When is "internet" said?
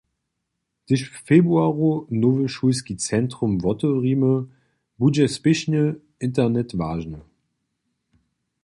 6.27-6.69